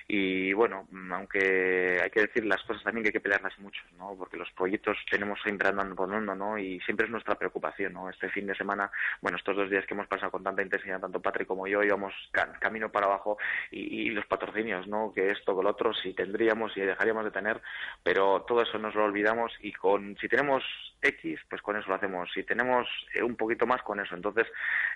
y 0.08 0.52
bueno, 0.54 0.88
aunque 1.12 2.00
hay 2.04 2.10
que 2.10 2.22
decir 2.22 2.46
las 2.46 2.62
cosas 2.64 2.84
también 2.84 3.04
que 3.04 3.10
hay 3.10 3.14
que 3.14 3.22
pelearlas 3.22 3.58
mucho, 3.60 3.82
¿no? 3.98 4.16
Porque 4.18 4.38
los 4.38 4.52
proyectos 4.52 4.98
tenemos 5.10 5.40
siempre 5.42 5.70
andando 5.70 5.96
por 5.96 6.10
mundo, 6.10 6.36
¿no? 6.36 6.58
Y 6.58 6.80
siempre 6.82 7.06
es 7.06 7.12
nuestra 7.12 7.36
preocupación, 7.36 7.94
¿no? 7.94 8.10
Este 8.10 8.30
fin 8.30 8.48
de 8.48 8.56
semana, 8.56 8.92
bueno, 9.22 9.33
estos 9.36 9.56
dos 9.56 9.70
días 9.70 9.86
que 9.86 9.94
hemos 9.94 10.08
pasado 10.08 10.32
con 10.32 10.44
tanta 10.44 10.62
intensidad, 10.62 11.00
tanto 11.00 11.22
Patrick 11.22 11.48
como 11.48 11.68
yo, 11.68 11.84
íbamos 11.84 12.14
camino 12.60 12.92
para 12.92 13.08
abajo 13.08 13.38
y, 13.72 14.10
los 14.10 14.26
patrocinios, 14.26 14.88
¿no? 14.88 15.12
Que 15.14 15.32
esto, 15.32 15.58
que 15.58 15.64
lo 15.64 15.70
otro, 15.70 15.94
si 15.94 16.14
tendríamos 16.14 16.76
y 16.78 16.82
dejaríamos 16.82 17.26
de 17.26 17.32
tener, 17.32 17.62
pero 18.04 18.44
todo 18.48 18.62
eso 18.62 18.78
nos 18.78 18.96
lo 18.96 19.06
olvidamos 19.06 19.52
y 19.62 19.72
con, 19.74 20.16
si 20.18 20.28
tenemos 20.28 20.64
X, 21.02 21.40
pues 21.50 21.62
con 21.62 21.76
eso 21.76 21.90
lo 21.90 21.96
hacemos. 21.96 22.30
Si 22.34 22.44
tenemos 22.44 22.88
eh, 23.14 23.24
un 23.24 23.36
poquito 23.36 23.66
más, 23.66 23.82
con 23.82 24.00
eso. 24.00 24.16
Entonces 24.16 24.48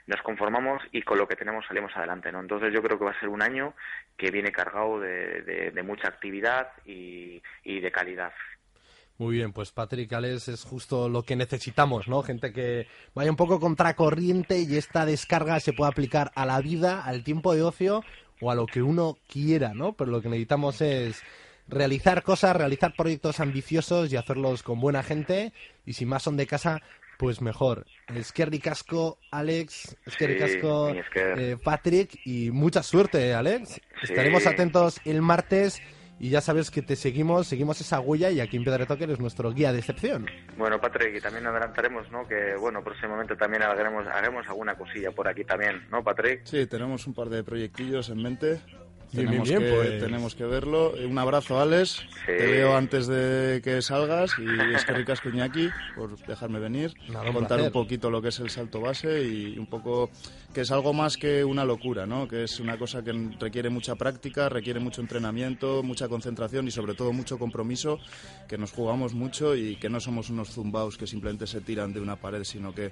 nos 0.05 0.21
conformamos 0.21 0.81
y 0.91 1.01
con 1.01 1.17
lo 1.17 1.27
que 1.27 1.35
tenemos 1.35 1.65
salimos 1.65 1.95
adelante, 1.95 2.31
¿no? 2.31 2.39
Entonces 2.39 2.73
yo 2.73 2.81
creo 2.81 2.97
que 2.97 3.05
va 3.05 3.11
a 3.11 3.19
ser 3.19 3.29
un 3.29 3.41
año 3.41 3.73
que 4.15 4.31
viene 4.31 4.51
cargado 4.51 4.99
de, 4.99 5.71
mucha 5.83 6.07
actividad 6.07 6.71
y 6.85 7.41
de 7.65 7.91
calidad. 7.91 8.33
Muy 9.17 9.37
bien, 9.37 9.51
pues 9.51 9.71
Patrick 9.71 10.13
Alex 10.13 10.47
es 10.47 10.63
justo 10.63 11.09
lo 11.09 11.23
que 11.23 11.35
necesitamos, 11.35 12.07
¿no? 12.07 12.21
Gente 12.21 12.53
que 12.53 12.87
vaya 13.15 13.31
un 13.31 13.35
poco 13.35 13.59
contracorriente 13.59 14.59
y 14.59 14.75
esta 14.75 15.07
descarga 15.07 15.59
se 15.59 15.73
pueda 15.73 15.89
aplicar 15.89 16.31
a 16.35 16.45
la 16.45 16.61
vida, 16.61 17.03
al 17.03 17.23
tiempo 17.23 17.55
de 17.55 17.63
ocio 17.63 18.03
o 18.41 18.51
a 18.51 18.55
lo 18.55 18.67
que 18.67 18.83
uno 18.83 19.17
quiera, 19.27 19.73
¿no? 19.73 19.93
Pero 19.93 20.11
lo 20.11 20.21
que 20.21 20.29
necesitamos 20.29 20.81
es 20.81 21.23
realizar 21.67 22.21
cosas, 22.21 22.55
realizar 22.55 22.93
proyectos 22.95 23.39
ambiciosos 23.39 24.13
y 24.13 24.17
hacerlos 24.17 24.61
con 24.61 24.79
buena 24.79 25.01
gente 25.01 25.51
y 25.83 25.93
si 25.93 26.05
más 26.05 26.21
son 26.21 26.37
de 26.37 26.45
casa, 26.45 26.83
pues 27.17 27.41
mejor. 27.41 27.87
Es 28.13 28.31
que 28.31 28.45
ricasco, 28.45 29.17
Alex, 29.31 29.97
es 30.05 30.15
que 30.15 30.27
ricasco, 30.27 30.93
eh, 31.15 31.57
Patrick 31.63 32.19
y 32.23 32.51
mucha 32.51 32.83
suerte, 32.83 33.33
Alex. 33.33 33.81
Estaremos 34.03 34.45
atentos 34.45 35.01
el 35.05 35.23
martes 35.23 35.81
y 36.19 36.29
ya 36.29 36.41
sabes 36.41 36.71
que 36.71 36.81
te 36.81 36.95
seguimos, 36.95 37.47
seguimos 37.47 37.79
esa 37.81 37.99
huella 37.99 38.31
y 38.31 38.39
aquí 38.39 38.57
en 38.57 38.63
Piedra 38.63 38.85
Toque 38.85 39.03
eres 39.03 39.19
nuestro 39.19 39.51
guía 39.51 39.71
de 39.71 39.79
excepción. 39.79 40.25
Bueno, 40.57 40.79
Patrick, 40.79 41.15
y 41.15 41.21
también 41.21 41.45
adelantaremos, 41.45 42.09
¿no? 42.11 42.27
Que, 42.27 42.55
bueno, 42.59 42.83
próximamente 42.83 43.35
también 43.35 43.63
haremos, 43.63 44.07
haremos 44.07 44.47
alguna 44.47 44.75
cosilla 44.75 45.11
por 45.11 45.27
aquí 45.27 45.43
también, 45.43 45.87
¿no, 45.91 46.03
Patrick? 46.03 46.41
Sí, 46.45 46.65
tenemos 46.67 47.05
un 47.07 47.13
par 47.13 47.29
de 47.29 47.43
proyectillos 47.43 48.09
en 48.09 48.21
mente 48.21 48.61
tenemos, 49.11 49.47
bien, 49.47 49.61
que, 49.61 49.69
pues. 49.71 49.99
tenemos 49.99 50.35
que 50.35 50.43
verlo. 50.45 50.93
Un 51.07 51.17
abrazo, 51.17 51.59
Alex. 51.59 52.01
Te 52.25 52.45
veo 52.45 52.75
antes 52.75 53.07
de 53.07 53.61
que 53.63 53.81
salgas 53.81 54.31
y 54.37 54.75
es 54.75 54.85
que 54.85 54.93
ricas 54.93 55.21
Iñaki 55.25 55.69
por 55.95 56.17
dejarme 56.25 56.59
venir, 56.59 56.93
Nada, 57.09 57.27
un 57.27 57.33
contar 57.33 57.57
placer. 57.57 57.65
un 57.67 57.71
poquito 57.71 58.09
lo 58.09 58.21
que 58.21 58.29
es 58.29 58.39
el 58.39 58.49
salto 58.49 58.81
base 58.81 59.23
y 59.23 59.57
un 59.57 59.67
poco 59.67 60.09
que 60.53 60.61
es 60.61 60.71
algo 60.71 60.93
más 60.93 61.17
que 61.17 61.43
una 61.43 61.65
locura, 61.65 62.05
¿no? 62.05 62.27
Que 62.27 62.43
es 62.43 62.59
una 62.59 62.77
cosa 62.77 63.03
que 63.03 63.13
requiere 63.39 63.69
mucha 63.69 63.95
práctica, 63.95 64.49
requiere 64.49 64.79
mucho 64.79 65.01
entrenamiento, 65.01 65.83
mucha 65.83 66.07
concentración 66.07 66.67
y 66.67 66.71
sobre 66.71 66.93
todo 66.93 67.13
mucho 67.13 67.37
compromiso, 67.37 67.99
que 68.47 68.57
nos 68.57 68.71
jugamos 68.71 69.13
mucho 69.13 69.55
y 69.55 69.75
que 69.75 69.89
no 69.89 69.99
somos 69.99 70.29
unos 70.29 70.49
zumbaos 70.49 70.97
que 70.97 71.07
simplemente 71.07 71.47
se 71.47 71.61
tiran 71.61 71.93
de 71.93 71.99
una 72.01 72.15
pared, 72.15 72.43
sino 72.43 72.73
que 72.73 72.91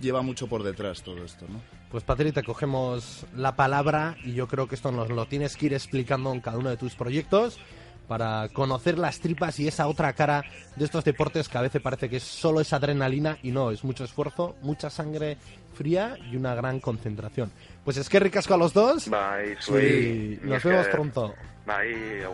lleva 0.00 0.22
mucho 0.22 0.46
por 0.46 0.62
detrás 0.62 1.02
todo 1.02 1.24
esto, 1.24 1.46
¿no? 1.48 1.60
Pues 1.90 2.02
Patri, 2.02 2.32
te 2.32 2.42
cogemos 2.42 3.24
la 3.36 3.54
palabra 3.54 4.16
y 4.24 4.32
yo 4.32 4.48
creo 4.48 4.66
que 4.66 4.74
esto 4.74 4.90
nos 4.90 5.10
lo 5.10 5.26
tienes 5.26 5.56
que 5.56 5.66
ir 5.66 5.74
explicando 5.74 6.32
en 6.32 6.40
cada 6.40 6.58
uno 6.58 6.70
de 6.70 6.76
tus 6.76 6.94
proyectos 6.96 7.58
para 8.08 8.48
conocer 8.50 8.98
las 8.98 9.20
tripas 9.20 9.58
y 9.60 9.68
esa 9.68 9.86
otra 9.86 10.12
cara 10.12 10.44
de 10.76 10.84
estos 10.84 11.04
deportes 11.04 11.48
que 11.48 11.56
a 11.56 11.62
veces 11.62 11.80
parece 11.80 12.10
que 12.10 12.16
es 12.16 12.22
solo 12.22 12.60
es 12.60 12.72
adrenalina 12.72 13.38
y 13.42 13.50
no, 13.50 13.70
es 13.70 13.84
mucho 13.84 14.04
esfuerzo, 14.04 14.56
mucha 14.60 14.90
sangre 14.90 15.38
fría 15.74 16.16
y 16.30 16.36
una 16.36 16.54
gran 16.54 16.80
concentración. 16.80 17.50
Pues 17.84 17.96
es 17.96 18.08
que 18.08 18.20
ricasco 18.20 18.54
a 18.54 18.58
los 18.58 18.72
dos 18.72 19.08
Bye, 19.08 19.52
y 19.52 19.62
sweet. 19.62 20.42
nos 20.42 20.62
vemos 20.62 20.86
pronto. 20.88 21.34
Bye. 21.66 22.24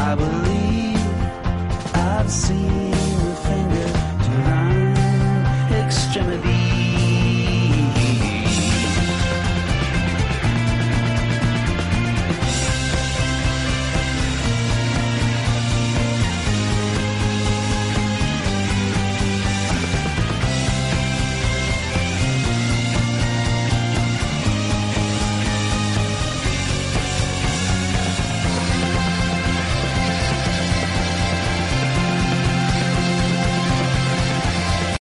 I 0.00 0.14
believe 0.14 0.48
I've 0.48 0.57
seen 2.28 2.97